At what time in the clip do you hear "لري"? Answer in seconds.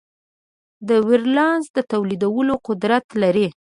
3.21-3.47